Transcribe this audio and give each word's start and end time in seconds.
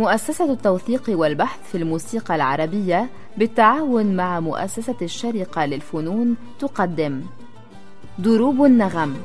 مؤسسة 0.00 0.52
التوثيق 0.52 1.02
والبحث 1.08 1.70
في 1.70 1.78
الموسيقى 1.78 2.34
العربية 2.34 3.10
بالتعاون 3.36 4.16
مع 4.16 4.40
مؤسسة 4.40 4.96
الشارقة 5.02 5.66
للفنون 5.66 6.36
تقدم. 6.60 7.22
دروب 8.18 8.64
النغم. 8.64 9.22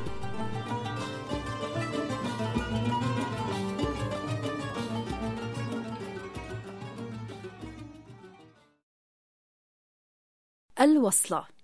الوصلة. 10.82 11.55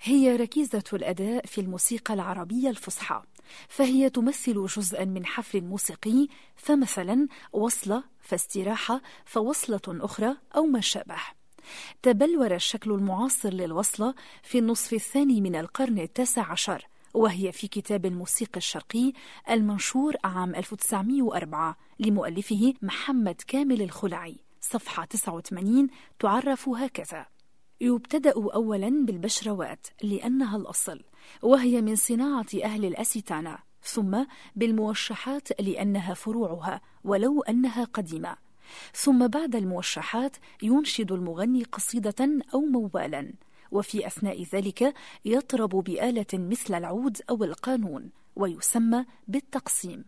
هي 0.00 0.36
ركيزة 0.36 0.84
الأداء 0.92 1.46
في 1.46 1.60
الموسيقى 1.60 2.14
العربية 2.14 2.70
الفصحى 2.70 3.22
فهي 3.68 4.10
تمثل 4.10 4.66
جزءا 4.66 5.04
من 5.04 5.26
حفل 5.26 5.60
موسيقي 5.60 6.28
فمثلا 6.56 7.26
وصلة 7.52 8.04
فاستراحة 8.20 9.02
فوصلة 9.24 9.80
أخرى 9.88 10.36
أو 10.56 10.66
ما 10.66 10.80
شابه. 10.80 11.20
تبلور 12.02 12.54
الشكل 12.54 12.90
المعاصر 12.92 13.48
للوصلة 13.48 14.14
في 14.42 14.58
النصف 14.58 14.92
الثاني 14.92 15.40
من 15.40 15.56
القرن 15.56 15.98
التاسع 15.98 16.50
عشر 16.52 16.86
وهي 17.14 17.52
في 17.52 17.68
كتاب 17.68 18.06
الموسيقى 18.06 18.56
الشرقي 18.56 19.12
المنشور 19.50 20.16
عام 20.24 20.54
1904 20.54 21.76
لمؤلفه 21.98 22.74
محمد 22.82 23.42
كامل 23.46 23.82
الخلعي 23.82 24.36
صفحة 24.60 25.04
89 25.04 25.88
تعرف 26.18 26.68
هكذا. 26.68 27.26
يبتدأ 27.80 28.32
أولا 28.32 28.88
بالبشروات 28.88 29.86
لأنها 30.02 30.56
الأصل 30.56 31.02
وهي 31.42 31.82
من 31.82 31.96
صناعة 31.96 32.46
أهل 32.64 32.84
الأسيتانا 32.84 33.58
ثم 33.82 34.24
بالموشحات 34.56 35.60
لأنها 35.60 36.14
فروعها 36.14 36.80
ولو 37.04 37.42
أنها 37.42 37.84
قديمة. 37.84 38.36
ثم 38.94 39.26
بعد 39.26 39.56
الموشحات 39.56 40.36
ينشد 40.62 41.12
المغني 41.12 41.64
قصيدة 41.64 42.28
أو 42.54 42.60
مووالا 42.60 43.32
وفي 43.70 44.06
أثناء 44.06 44.42
ذلك 44.42 44.94
يطرب 45.24 45.70
بآلة 45.70 46.26
مثل 46.34 46.74
العود 46.74 47.18
أو 47.30 47.44
القانون 47.44 48.10
ويسمى 48.36 49.04
بالتقسيم. 49.28 50.04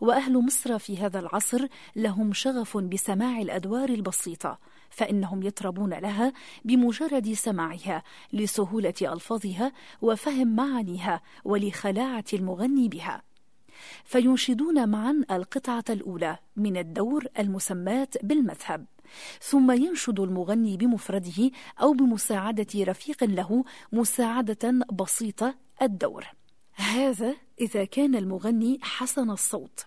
وأهل 0.00 0.38
مصر 0.38 0.78
في 0.78 0.98
هذا 0.98 1.18
العصر 1.20 1.66
لهم 1.96 2.32
شغف 2.32 2.76
بسماع 2.76 3.40
الأدوار 3.40 3.88
البسيطة 3.88 4.58
فإنهم 4.94 5.42
يطربون 5.42 5.94
لها 5.94 6.32
بمجرد 6.64 7.32
سماعها 7.32 8.02
لسهولة 8.32 8.94
ألفاظها 9.02 9.72
وفهم 10.02 10.56
معانيها 10.56 11.22
ولخلاعة 11.44 12.24
المغني 12.32 12.88
بها. 12.88 13.22
فينشدون 14.04 14.88
معا 14.88 15.24
القطعة 15.30 15.84
الأولى 15.90 16.38
من 16.56 16.76
الدور 16.76 17.26
المسماة 17.38 18.08
بالمذهب 18.22 18.86
ثم 19.40 19.70
ينشد 19.70 20.20
المغني 20.20 20.76
بمفرده 20.76 21.50
أو 21.80 21.92
بمساعدة 21.92 22.66
رفيق 22.74 23.24
له 23.24 23.64
مساعدة 23.92 24.72
بسيطة 24.92 25.54
الدور. 25.82 26.26
هذا 26.74 27.34
إذا 27.60 27.84
كان 27.84 28.14
المغني 28.14 28.78
حسن 28.82 29.30
الصوت. 29.30 29.86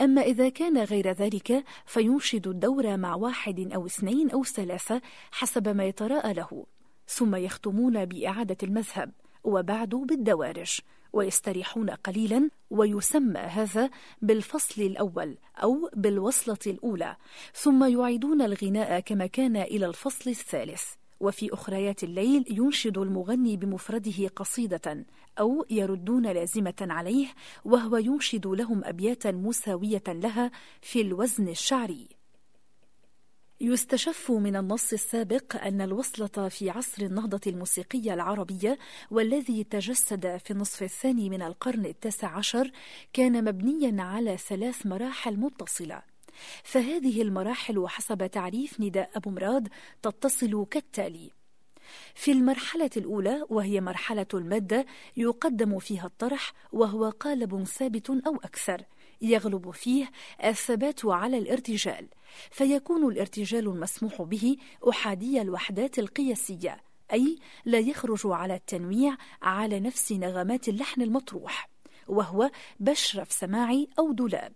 أما 0.00 0.22
إذا 0.22 0.48
كان 0.48 0.78
غير 0.78 1.12
ذلك 1.12 1.64
فينشد 1.86 2.46
الدور 2.46 2.96
مع 2.96 3.14
واحد 3.14 3.72
أو 3.74 3.86
اثنين 3.86 4.30
أو 4.30 4.44
ثلاثة 4.44 5.00
حسب 5.32 5.68
ما 5.68 5.84
يتراءى 5.84 6.32
له 6.32 6.66
ثم 7.06 7.36
يختمون 7.36 8.04
بإعادة 8.04 8.56
المذهب 8.62 9.12
وبعد 9.44 9.88
بالدوارج 9.88 10.80
ويستريحون 11.12 11.90
قليلا 11.90 12.50
ويسمى 12.70 13.40
هذا 13.40 13.90
بالفصل 14.22 14.82
الأول 14.82 15.38
أو 15.62 15.90
بالوصلة 15.96 16.58
الأولى 16.66 17.16
ثم 17.54 17.84
يعيدون 17.84 18.42
الغناء 18.42 19.00
كما 19.00 19.26
كان 19.26 19.56
إلى 19.56 19.86
الفصل 19.86 20.30
الثالث. 20.30 20.84
وفي 21.20 21.52
أخريات 21.52 22.04
الليل 22.04 22.44
ينشد 22.50 22.98
المغني 22.98 23.56
بمفرده 23.56 24.28
قصيدة 24.36 25.06
أو 25.40 25.66
يردون 25.70 26.26
لازمة 26.26 26.74
عليه 26.80 27.26
وهو 27.64 27.96
ينشد 27.96 28.46
لهم 28.46 28.84
أبياتا 28.84 29.30
مساوية 29.30 30.02
لها 30.08 30.50
في 30.82 31.00
الوزن 31.00 31.48
الشعري. 31.48 32.08
يستشف 33.60 34.30
من 34.30 34.56
النص 34.56 34.92
السابق 34.92 35.56
أن 35.56 35.80
الوصلة 35.80 36.48
في 36.48 36.70
عصر 36.70 37.02
النهضة 37.02 37.40
الموسيقية 37.46 38.14
العربية 38.14 38.78
والذي 39.10 39.64
تجسد 39.64 40.36
في 40.36 40.50
النصف 40.50 40.82
الثاني 40.82 41.30
من 41.30 41.42
القرن 41.42 41.86
التاسع 41.86 42.36
عشر 42.36 42.70
كان 43.12 43.44
مبنيا 43.44 44.02
على 44.02 44.36
ثلاث 44.36 44.86
مراحل 44.86 45.36
متصلة. 45.36 46.02
فهذه 46.62 47.22
المراحل 47.22 47.88
حسب 47.88 48.26
تعريف 48.26 48.80
نداء 48.80 49.10
أبو 49.16 49.30
مراد 49.30 49.68
تتصل 50.02 50.66
كالتالي. 50.70 51.30
في 52.14 52.32
المرحلة 52.32 52.90
الأولى 52.96 53.44
وهي 53.48 53.80
مرحلة 53.80 54.26
المادة 54.34 54.86
يقدم 55.16 55.78
فيها 55.78 56.06
الطرح 56.06 56.52
وهو 56.72 57.10
قالب 57.10 57.64
ثابت 57.64 58.10
أو 58.10 58.36
أكثر 58.36 58.82
يغلب 59.20 59.70
فيه 59.70 60.10
الثبات 60.44 61.04
على 61.04 61.38
الارتجال 61.38 62.08
فيكون 62.50 63.12
الارتجال 63.12 63.66
المسموح 63.68 64.22
به 64.22 64.56
أحادي 64.88 65.40
الوحدات 65.40 65.98
القياسية 65.98 66.80
أي 67.12 67.38
لا 67.64 67.78
يخرج 67.78 68.20
على 68.24 68.54
التنويع 68.54 69.16
على 69.42 69.80
نفس 69.80 70.12
نغمات 70.12 70.68
اللحن 70.68 71.02
المطروح 71.02 71.68
وهو 72.08 72.50
بشرف 72.80 73.32
سماعي 73.32 73.88
أو 73.98 74.12
دولاب. 74.12 74.52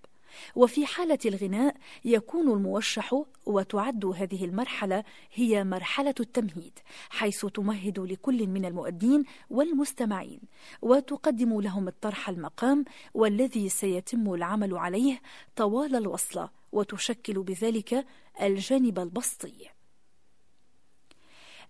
وفي 0.56 0.86
حالة 0.86 1.18
الغناء 1.26 1.76
يكون 2.04 2.52
الموشح 2.52 3.22
وتعد 3.46 4.04
هذه 4.04 4.44
المرحلة 4.44 5.04
هي 5.34 5.64
مرحلة 5.64 6.14
التمهيد 6.20 6.78
حيث 7.10 7.46
تمهد 7.46 7.98
لكل 7.98 8.46
من 8.46 8.64
المؤدين 8.64 9.24
والمستمعين 9.50 10.40
وتقدم 10.82 11.60
لهم 11.60 11.88
الطرح 11.88 12.28
المقام 12.28 12.84
والذي 13.14 13.68
سيتم 13.68 14.34
العمل 14.34 14.76
عليه 14.76 15.20
طوال 15.56 15.96
الوصلة 15.96 16.48
وتشكل 16.72 17.42
بذلك 17.42 18.06
الجانب 18.42 18.98
البسطي. 18.98 19.81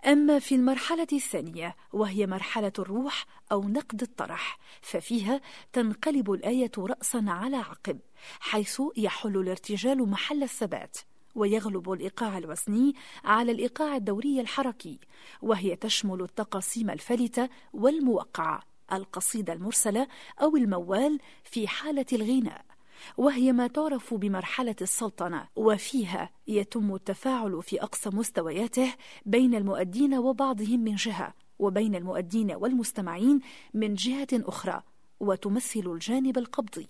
أما 0.06 0.38
في 0.38 0.54
المرحلة 0.54 1.06
الثانية 1.12 1.76
وهي 1.92 2.26
مرحلة 2.26 2.72
الروح 2.78 3.26
أو 3.52 3.68
نقد 3.68 4.02
الطرح 4.02 4.58
ففيها 4.82 5.40
تنقلب 5.72 6.32
الآية 6.32 6.72
رأسا 6.78 7.24
على 7.28 7.56
عقب 7.56 7.98
حيث 8.40 8.82
يحل 8.96 9.36
الارتجال 9.36 10.10
محل 10.10 10.42
الثبات 10.42 10.98
ويغلب 11.34 11.92
الإيقاع 11.92 12.38
الوزني 12.38 12.94
على 13.24 13.52
الإيقاع 13.52 13.96
الدوري 13.96 14.40
الحركي 14.40 14.98
وهي 15.42 15.76
تشمل 15.76 16.22
التقاسيم 16.22 16.90
الفلتة 16.90 17.48
والموقعة 17.72 18.62
القصيدة 18.92 19.52
المرسلة 19.52 20.08
أو 20.42 20.56
الموال 20.56 21.18
في 21.44 21.68
حالة 21.68 22.06
الغناء. 22.12 22.64
وهي 23.16 23.52
ما 23.52 23.66
تعرف 23.66 24.14
بمرحلة 24.14 24.76
السلطنة 24.80 25.48
وفيها 25.56 26.30
يتم 26.46 26.94
التفاعل 26.94 27.62
في 27.62 27.82
أقصى 27.82 28.10
مستوياته 28.10 28.94
بين 29.26 29.54
المؤدين 29.54 30.14
وبعضهم 30.14 30.80
من 30.80 30.94
جهة 30.94 31.34
وبين 31.58 31.94
المؤدين 31.94 32.52
والمستمعين 32.52 33.40
من 33.74 33.94
جهة 33.94 34.28
أخرى 34.32 34.82
وتمثل 35.20 35.82
الجانب 35.86 36.38
القبضي. 36.38 36.88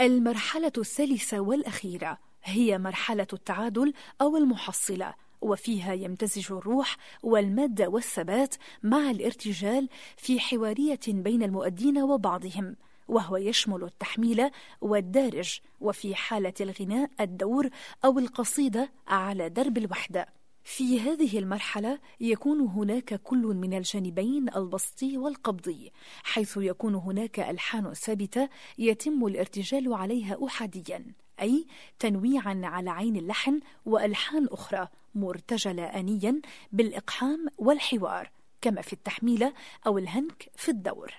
المرحلة 0.00 0.72
الثالثة 0.78 1.40
والأخيرة 1.40 2.18
هي 2.44 2.78
مرحلة 2.78 3.26
التعادل 3.32 3.92
أو 4.20 4.36
المحصلة 4.36 5.14
وفيها 5.40 5.92
يمتزج 5.92 6.52
الروح 6.52 6.96
والمادة 7.22 7.88
والثبات 7.88 8.54
مع 8.82 9.10
الارتجال 9.10 9.88
في 10.16 10.40
حوارية 10.40 11.00
بين 11.08 11.42
المؤدين 11.42 11.98
وبعضهم. 11.98 12.76
وهو 13.08 13.36
يشمل 13.36 13.84
التحميل 13.84 14.50
والدارج 14.80 15.58
وفي 15.80 16.14
حالة 16.14 16.54
الغناء 16.60 17.10
الدور 17.20 17.68
أو 18.04 18.18
القصيدة 18.18 18.92
على 19.06 19.48
درب 19.48 19.78
الوحدة. 19.78 20.38
في 20.64 21.00
هذه 21.00 21.38
المرحلة 21.38 21.98
يكون 22.20 22.60
هناك 22.60 23.14
كل 23.14 23.46
من 23.46 23.74
الجانبين 23.74 24.48
البسطي 24.56 25.18
والقبضي 25.18 25.92
حيث 26.22 26.56
يكون 26.56 26.94
هناك 26.94 27.40
ألحان 27.40 27.94
ثابتة 27.94 28.48
يتم 28.78 29.26
الارتجال 29.26 29.94
عليها 29.94 30.38
أحاديا 30.46 31.04
أي 31.40 31.66
تنويعا 31.98 32.60
على 32.64 32.90
عين 32.90 33.16
اللحن 33.16 33.60
وألحان 33.86 34.46
أخرى 34.50 34.88
مرتجلة 35.14 35.84
آنيا 35.84 36.40
بالإقحام 36.72 37.46
والحوار 37.58 38.30
كما 38.60 38.82
في 38.82 38.92
التحميلة 38.92 39.52
أو 39.86 39.98
الهنك 39.98 40.48
في 40.56 40.68
الدور. 40.68 41.14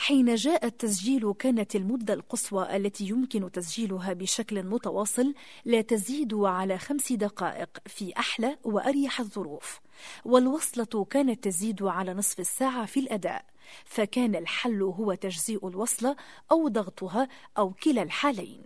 حين 0.00 0.34
جاء 0.34 0.66
التسجيل 0.66 1.32
كانت 1.32 1.76
المدة 1.76 2.14
القصوى 2.14 2.76
التي 2.76 3.08
يمكن 3.08 3.52
تسجيلها 3.52 4.12
بشكل 4.12 4.62
متواصل 4.62 5.34
لا 5.64 5.80
تزيد 5.80 6.34
على 6.34 6.78
خمس 6.78 7.12
دقائق 7.12 7.68
في 7.86 8.12
أحلى 8.18 8.58
وأريح 8.64 9.20
الظروف. 9.20 9.80
والوصلة 10.24 11.04
كانت 11.04 11.44
تزيد 11.44 11.82
على 11.82 12.14
نصف 12.14 12.40
الساعة 12.40 12.86
في 12.86 13.00
الأداء 13.00 13.44
فكان 13.84 14.36
الحل 14.36 14.82
هو 14.82 15.14
تجزيء 15.14 15.68
الوصلة 15.68 16.16
أو 16.52 16.68
ضغطها 16.68 17.28
أو 17.58 17.72
كلا 17.72 18.02
الحالين. 18.02 18.62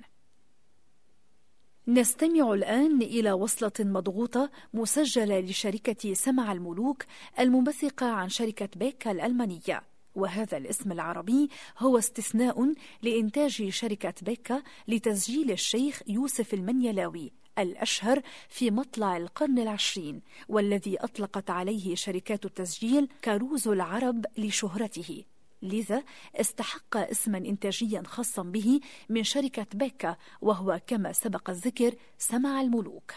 نستمع 1.89 2.53
الآن 2.53 3.03
إلى 3.03 3.33
وصلة 3.33 3.73
مضغوطة 3.81 4.51
مسجلة 4.75 5.41
لشركة 5.41 6.15
سمع 6.15 6.53
الملوك 6.53 7.05
المنبثقة 7.39 8.07
عن 8.07 8.29
شركة 8.29 8.69
بيكا 8.77 9.11
الألمانية. 9.11 9.94
وهذا 10.15 10.57
الاسم 10.57 10.93
العربي 10.93 11.51
هو 11.79 11.99
استثناء 11.99 12.75
لإنتاج 13.03 13.69
شركة 13.69 14.15
بيكا 14.23 14.63
لتسجيل 14.89 15.51
الشيخ 15.51 16.03
يوسف 16.07 16.55
المنيلاوي 16.55 17.33
الأشهر 17.59 18.23
في 18.49 18.71
مطلع 18.71 19.17
القرن 19.17 19.59
العشرين 19.59 20.23
والذي 20.49 20.97
أطلقت 20.97 21.51
عليه 21.51 21.95
شركات 21.95 22.45
التسجيل 22.45 23.09
كروز 23.25 23.69
العرب 23.69 24.27
لشهرته. 24.39 25.25
لذا 25.63 26.03
استحق 26.37 26.97
اسما 26.97 27.39
إنتاجيا 27.39 28.03
خاصا 28.07 28.43
به 28.43 28.81
من 29.09 29.25
شركة 29.25 29.67
بيكا 29.75 30.17
وهو 30.41 30.81
كما 30.87 31.13
سبق 31.13 31.51
الذكر 31.51 31.95
سمع 32.19 32.61
الملوك. 32.61 33.13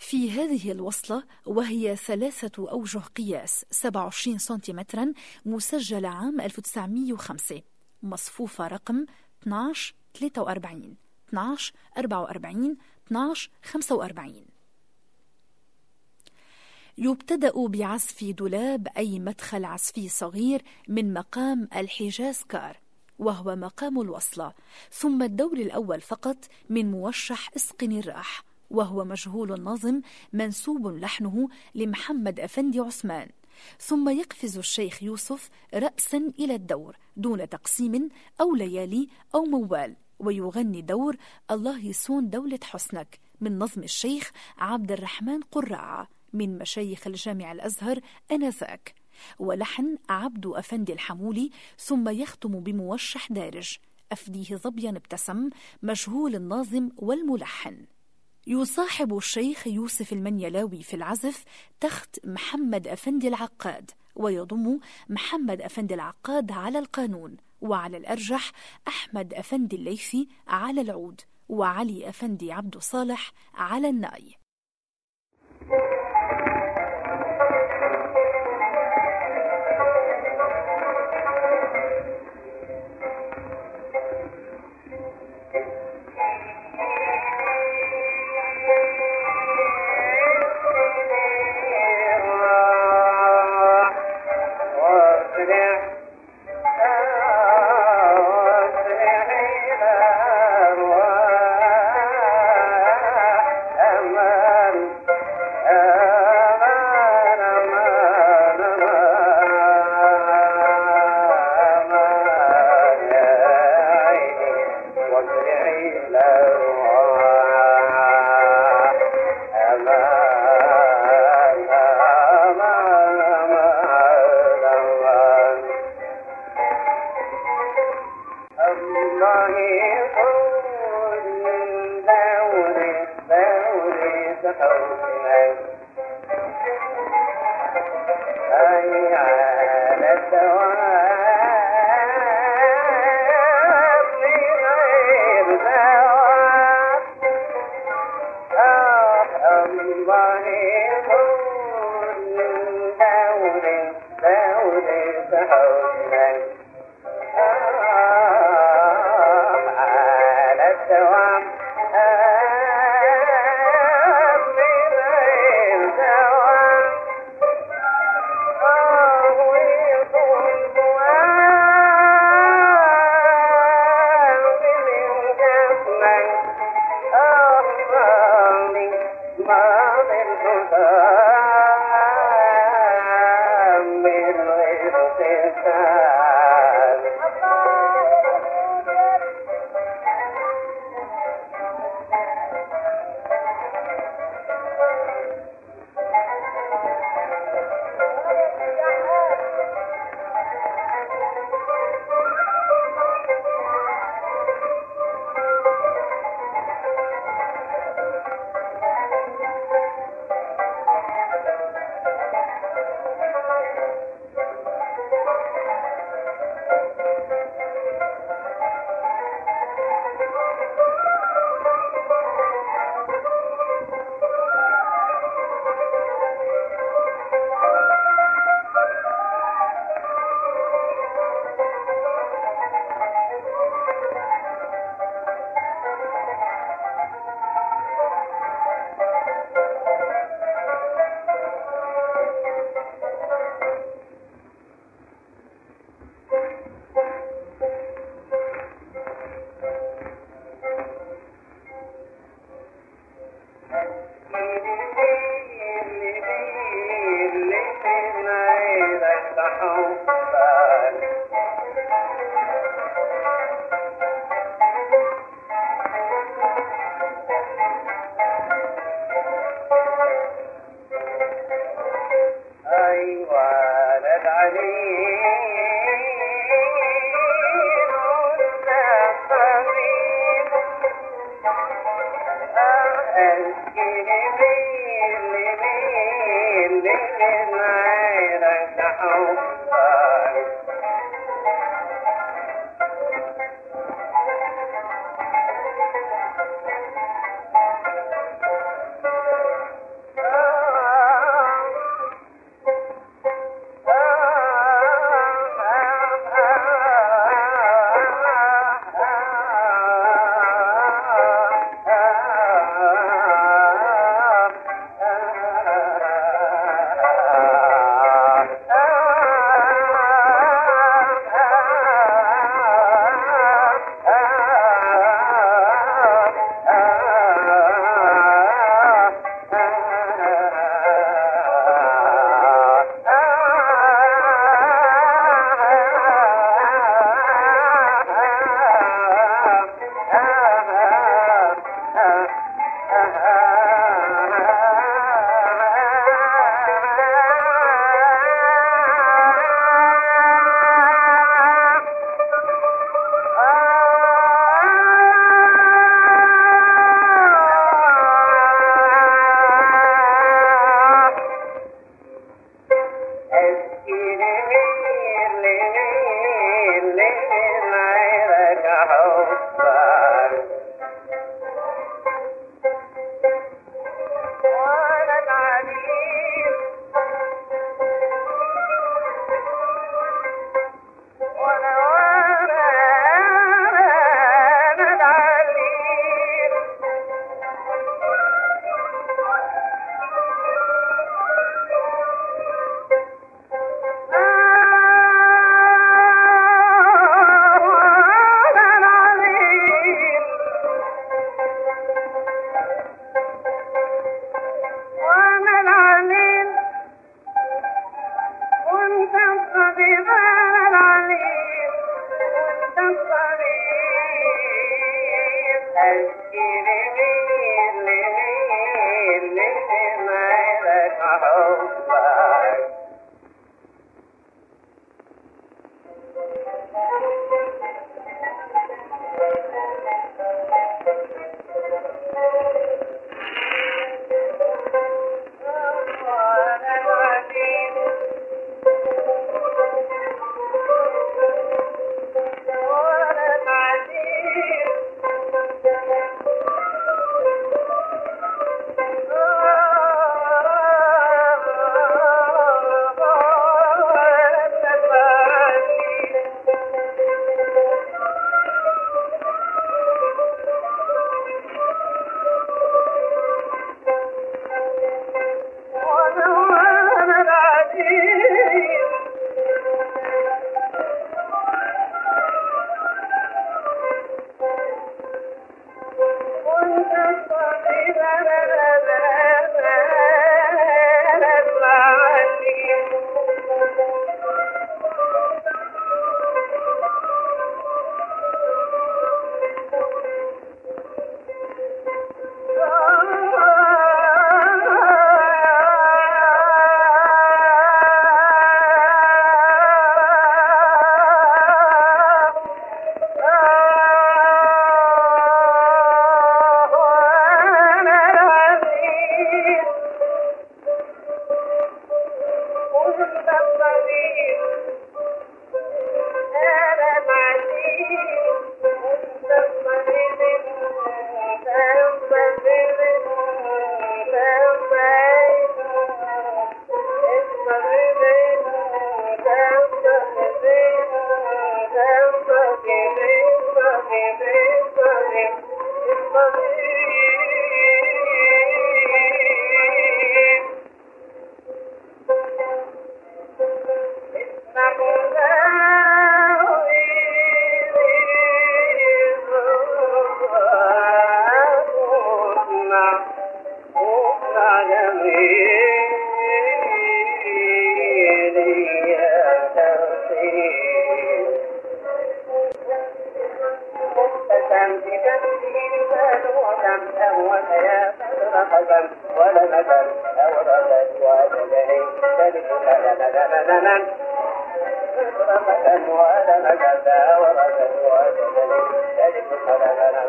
في 0.00 0.30
هذه 0.30 0.72
الوصلة 0.72 1.24
وهي 1.46 1.96
ثلاثة 1.96 2.70
أوجه 2.70 2.98
قياس 2.98 3.64
27 3.70 4.38
سنتيمترا 4.38 5.12
مسجلة 5.46 6.08
عام 6.08 6.40
1905 6.40 7.62
مصفوفة 8.02 8.66
رقم 8.66 9.06
12 9.42 9.94
43 10.14 10.96
12 11.28 11.72
44 11.98 12.76
12 13.06 13.50
45 13.62 14.44
يبتدأ 16.98 17.66
بعزف 17.66 18.24
دولاب 18.24 18.88
أي 18.96 19.18
مدخل 19.18 19.64
عزفي 19.64 20.08
صغير 20.08 20.62
من 20.88 21.12
مقام 21.12 21.68
الحجاز 21.76 22.42
كار 22.48 22.76
وهو 23.18 23.56
مقام 23.56 24.00
الوصلة 24.00 24.52
ثم 24.90 25.22
الدور 25.22 25.52
الأول 25.52 26.00
فقط 26.00 26.36
من 26.68 26.90
موشح 26.90 27.50
اسقن 27.56 27.98
الراح. 27.98 28.49
وهو 28.70 29.04
مجهول 29.04 29.52
النظم 29.52 30.00
منسوب 30.32 30.86
لحنه 30.86 31.48
لمحمد 31.74 32.40
أفندي 32.40 32.80
عثمان. 32.80 33.28
ثم 33.80 34.08
يقفز 34.08 34.58
الشيخ 34.58 35.02
يوسف 35.02 35.50
رأسا 35.74 36.32
إلى 36.38 36.54
الدور 36.54 36.96
دون 37.16 37.48
تقسيم 37.48 38.08
أو 38.40 38.54
ليالي 38.54 39.08
أو 39.34 39.42
موال 39.42 39.96
ويغني 40.18 40.82
دور 40.82 41.16
الله 41.50 41.78
يسون 41.78 42.30
دولة 42.30 42.58
حسنك 42.62 43.18
من 43.40 43.58
نظم 43.58 43.82
الشيخ 43.82 44.30
عبد 44.58 44.92
الرحمن 44.92 45.40
قراعة 45.40 46.08
من 46.32 46.58
مشايخ 46.58 47.06
الجامع 47.06 47.52
الأزهر 47.52 48.00
أنذاك. 48.32 48.94
ولحن 49.38 49.98
عبد 50.08 50.46
أفندي 50.46 50.92
الحمولي 50.92 51.50
ثم 51.78 52.08
يختم 52.08 52.60
بموشح 52.60 53.32
دارج 53.32 53.76
أفديه 54.12 54.56
ظبيا 54.56 54.90
ابتسم 54.90 55.50
مجهول 55.82 56.34
الناظم 56.34 56.88
والملحن. 56.96 57.86
يصاحب 58.50 59.16
الشيخ 59.16 59.66
يوسف 59.66 60.12
المنيلاوي 60.12 60.82
في 60.82 60.94
العزف 60.94 61.44
تخت 61.80 62.26
محمد 62.26 62.88
أفندي 62.88 63.28
العقاد 63.28 63.90
ويضم 64.16 64.80
محمد 65.08 65.60
أفندي 65.60 65.94
العقاد 65.94 66.52
على 66.52 66.78
القانون 66.78 67.36
وعلى 67.60 67.96
الأرجح 67.96 68.52
أحمد 68.88 69.34
أفندي 69.34 69.76
الليثي 69.76 70.28
على 70.48 70.80
العود 70.80 71.20
وعلي 71.48 72.08
أفندي 72.08 72.52
عبد 72.52 72.78
صالح 72.78 73.32
على 73.54 73.88
الناي. 73.88 74.34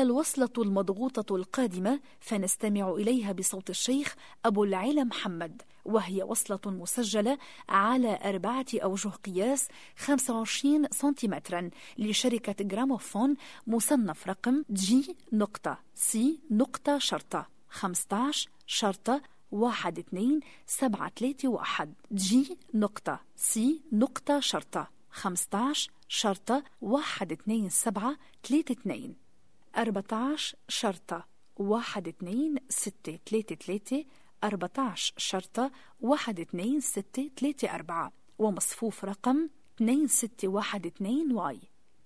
أما 0.00 0.08
الوصلة 0.08 0.48
المضغوطة 0.58 1.36
القادمة 1.36 2.00
فنستمع 2.20 2.90
إليها 2.90 3.32
بصوت 3.32 3.70
الشيخ 3.70 4.14
أبو 4.44 4.64
العلا 4.64 5.04
محمد 5.04 5.62
وهي 5.84 6.22
وصلة 6.22 6.60
مسجلة 6.66 7.38
على 7.68 8.18
أربعة 8.24 8.66
أوجه 8.74 9.08
قياس 9.08 9.68
25 9.98 10.86
سنتيمترا 10.90 11.70
لشركة 11.98 12.64
جراموفون 12.64 13.36
مصنف 13.66 14.26
رقم 14.28 14.64
G 14.70 15.16
نقطة 15.32 15.78
C 15.94 16.40
نقطة 16.50 16.98
شرطة 16.98 17.48
15 17.68 18.50
شرطة 18.66 19.22
واحد 19.52 19.98
اتنين 19.98 20.40
سبعة 20.66 21.08
تلاتة 21.16 21.48
واحد 21.48 21.94
G 22.12 22.58
نقطة 22.74 23.20
C 23.36 23.82
نقطة 23.92 24.40
شرطة 24.40 24.90
خمستاش 25.10 25.90
شرطة 26.08 26.62
واحد 26.80 27.32
اتنين 27.32 27.68
سبعة 27.68 28.16
تلاتة 28.42 28.72
اتنين 28.72 29.29
14 29.76 30.56
شرطة 30.68 31.26
واحد 31.56 32.08
اتنين 32.08 32.54
ستة 32.68 33.18
تلاتة 33.26 33.54
تلاتة 33.54 34.04
14 34.44 35.14
شرطة 35.16 35.70
واحد 36.00 36.40
اتنين 36.40 36.80
ستة 36.80 37.30
تلاتة 37.36 37.74
أربعة. 37.74 38.12
ومصفوف 38.38 39.04
رقم 39.04 39.48
2612 39.80 41.34
Y. 41.34 41.60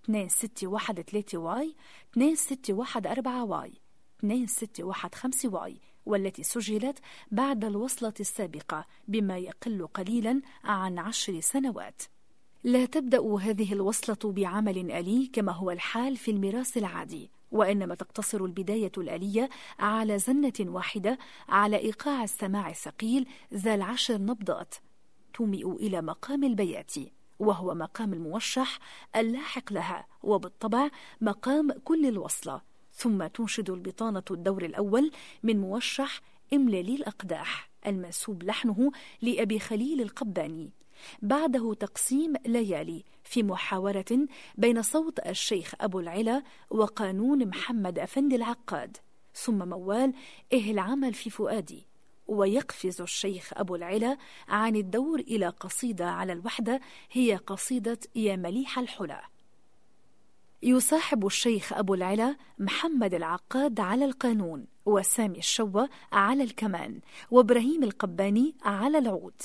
2613 0.09 1.39
Y 1.39 1.75
2614 2.17 3.45
Y 3.45 3.73
2615 4.25 5.49
Y 5.55 5.81
والتي 6.07 6.43
سجلت 6.43 6.99
بعد 7.31 7.65
الوصلة 7.65 8.15
السابقة 8.21 8.87
بما 9.09 9.39
يقل 9.39 9.87
قليلا 9.87 10.43
عن 10.65 10.99
عشر 10.99 11.41
سنوات. 11.41 12.03
لا 12.65 12.85
تبدأ 12.87 13.37
هذه 13.37 13.73
الوصلة 13.73 14.33
بعمل 14.33 14.91
آلي 14.91 15.27
كما 15.33 15.53
هو 15.53 15.71
الحال 15.71 16.17
في 16.17 16.31
الميراث 16.31 16.77
العادي. 16.77 17.31
وإنما 17.53 17.95
تقتصر 17.95 18.45
البداية 18.45 18.93
الآلية 18.99 19.49
على 19.79 20.19
زنة 20.19 20.53
واحدة 20.61 21.19
على 21.49 21.77
إيقاع 21.77 22.25
السماع 22.25 22.71
الثقيل 22.71 23.27
ذا 23.55 23.75
العشر 23.75 24.19
نبضات 24.19 24.75
تومئ 25.35 25.67
إلى 25.71 26.03
مقام 26.03 26.45
البيات 26.45 26.95
وهو 27.39 27.75
مقام 27.75 28.13
الموشح 28.13 28.79
اللاحق 29.17 29.73
لها 29.73 30.07
وبالطبع 30.23 30.89
مقام 31.21 31.73
كل 31.73 32.07
الوصلة. 32.07 32.61
ثم 32.93 33.27
تنشد 33.27 33.71
البطانة 33.71 34.23
الدور 34.31 34.65
الأول 34.65 35.11
من 35.43 35.61
موشح 35.61 36.21
إملالي 36.53 36.95
الأقداح 36.95 37.71
المنسوب 37.87 38.43
لحنه 38.43 38.93
لأبي 39.23 39.59
خليل 39.59 40.01
القباني. 40.01 40.73
بعده 41.23 41.75
تقسيم 41.75 42.33
ليالي 42.47 43.05
في 43.25 43.43
محاورة 43.43 44.05
بين 44.55 44.83
صوت 44.83 45.27
الشيخ 45.27 45.75
أبو 45.81 46.01
العلا 46.01 46.43
وقانون 46.71 47.47
محمد 47.49 47.99
أفندي 47.99 48.37
العقاد 48.37 48.97
ثم 49.35 49.69
موال 49.69 50.13
إيه 50.53 50.71
العمل 50.71 51.15
في 51.15 51.31
فؤادي 51.31 51.87
ويقفز 52.27 53.01
الشيخ 53.01 53.51
أبو 53.57 53.75
العلا 53.77 54.17
عن 54.49 54.77
الدور 54.77 55.21
إلى 55.21 55.49
قصيدة 55.49 56.11
على 56.11 56.33
الوحدة 56.33 56.81
هي 57.13 57.37
قصيدة 57.37 57.99
يا 58.15 58.37
مليح 58.37 58.79
الحلى 58.79 59.21
يصاحب 60.63 61.27
الشيخ 61.27 61.73
أبو 61.73 61.95
العلا 61.95 62.37
محمد 62.59 63.15
العقاد 63.15 63.81
على 63.81 64.05
القانون 64.05 64.67
وسامي 64.87 65.39
الشوة 65.39 65.89
على 66.13 66.43
الكمان 66.45 67.01
وإبراهيم 67.31 67.83
القباني 67.83 68.55
على 68.63 68.99
العود. 68.99 69.43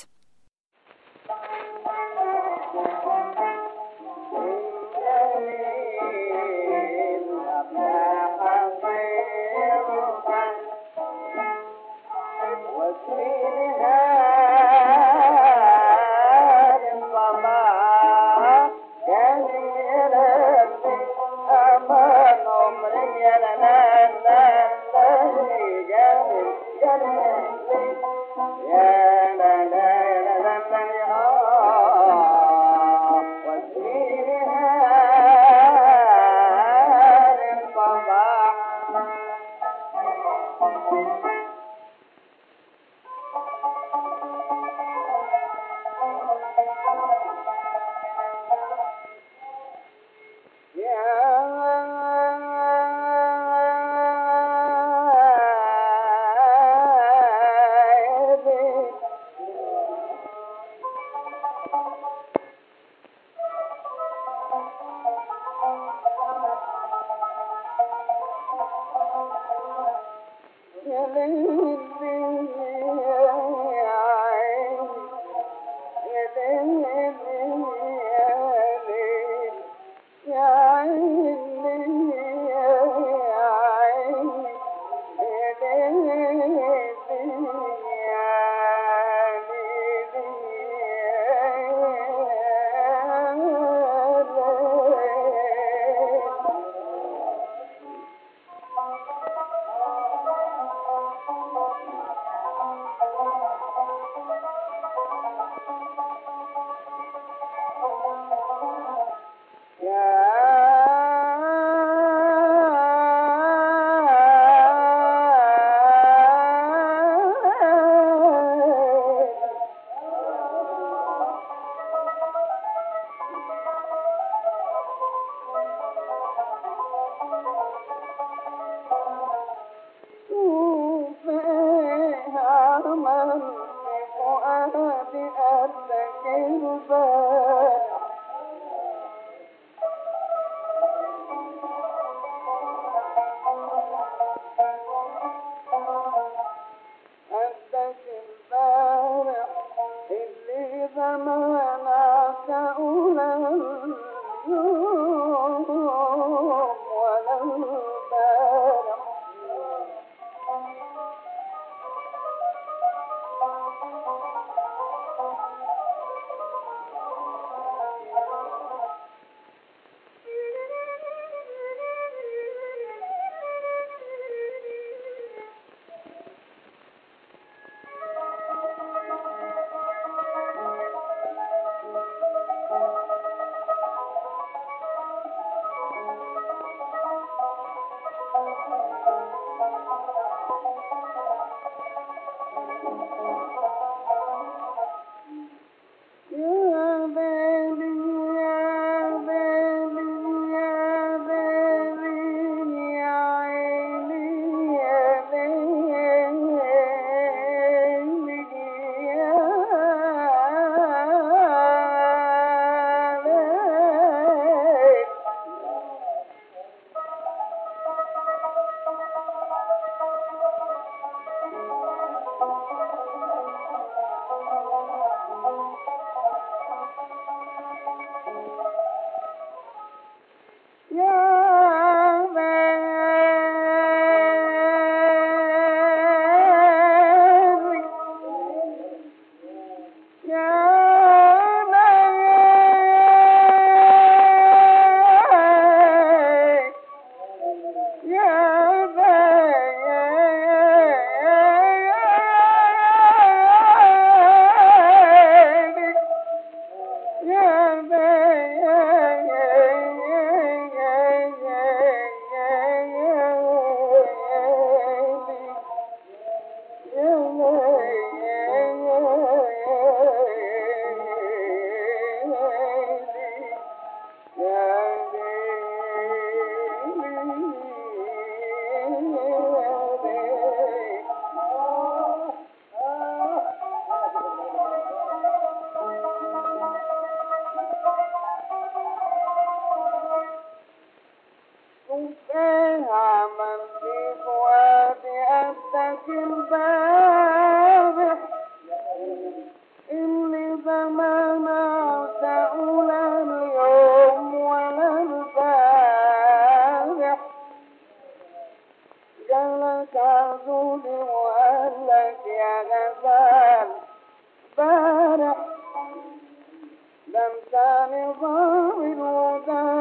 لم 317.14 317.32
تنظام 317.52 319.00
وذا 319.00 319.79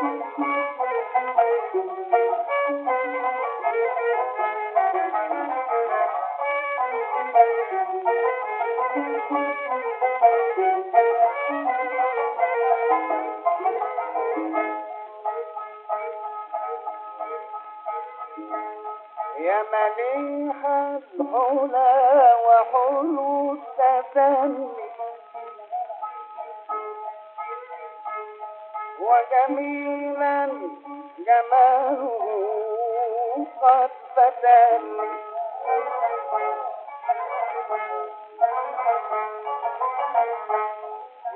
Thank 0.00 0.22
you. 0.78 0.87
جميلا 29.48 30.46
جماله 31.26 32.10
قد 33.62 33.90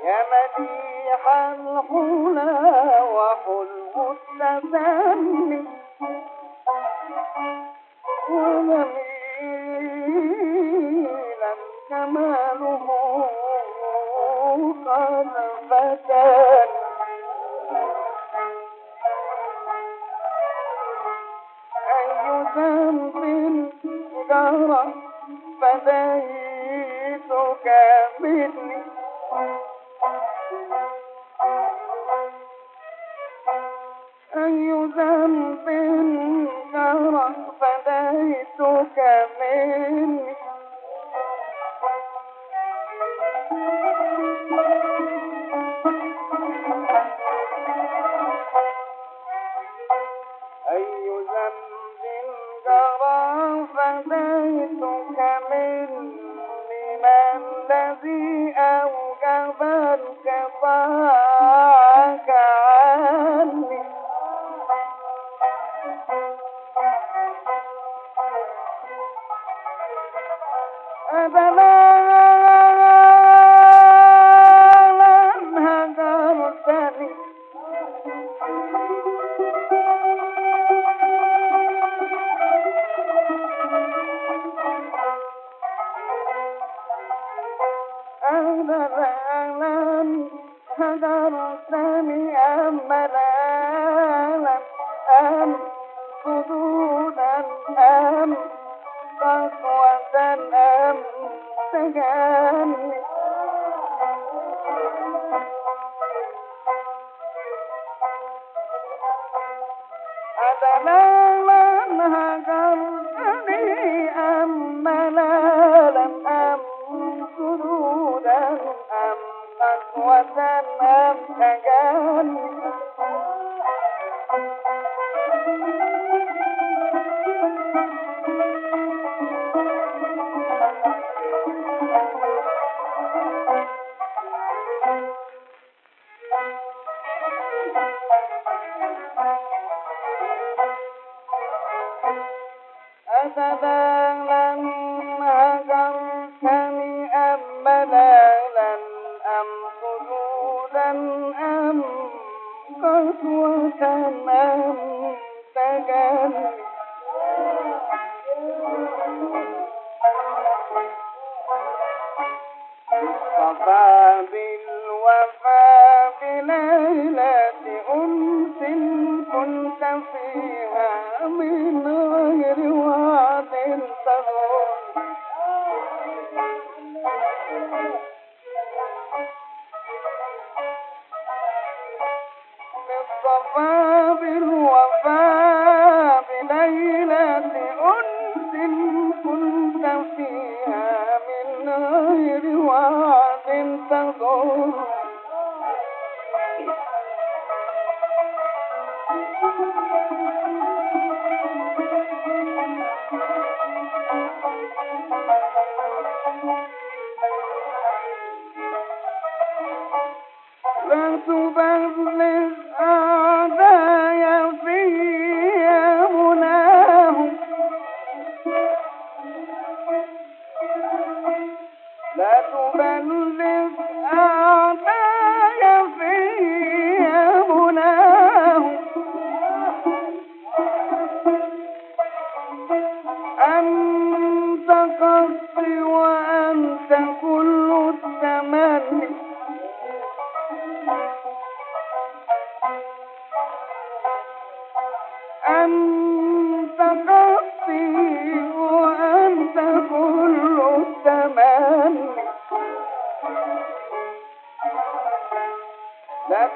يا 0.03 0.19
مديح 0.31 1.27
الحب 1.27 2.22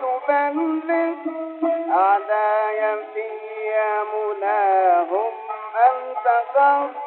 بلغ 0.01 1.15
أعداي 1.91 2.97
في 3.13 3.27
مناهم 4.13 5.31
قصدي 5.75 7.06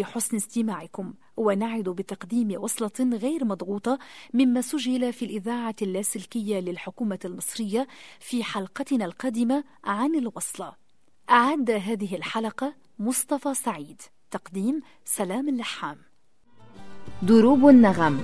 لحسن 0.00 0.36
استماعكم 0.36 1.14
ونعد 1.36 1.84
بتقديم 1.88 2.62
وصلة 2.62 3.16
غير 3.16 3.44
مضغوطة 3.44 3.98
مما 4.34 4.60
سجل 4.60 5.12
في 5.12 5.24
الإذاعة 5.24 5.76
اللاسلكية 5.82 6.60
للحكومة 6.60 7.18
المصرية 7.24 7.88
في 8.20 8.44
حلقتنا 8.44 9.04
القادمة 9.04 9.64
عن 9.84 10.14
الوصلة. 10.14 10.72
أعد 11.30 11.70
هذه 11.70 12.16
الحلقة 12.16 12.74
مصطفى 12.98 13.54
سعيد. 13.54 14.02
تقديم 14.30 14.80
سلام 15.04 15.48
اللحام. 15.48 15.96
دروب 17.22 17.68
النغم. 17.68 18.20